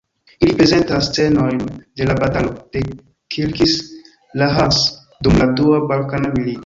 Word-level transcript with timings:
Ili 0.45 0.53
prezentas 0.59 1.09
scenojn 1.09 1.59
de 1.99 2.07
la 2.11 2.15
Batalo 2.23 2.55
de 2.77 2.81
Kilkis-Lahanas 3.35 4.81
dum 5.29 5.37
la 5.43 5.49
Dua 5.61 5.85
Balkana 5.93 6.35
Milito. 6.39 6.59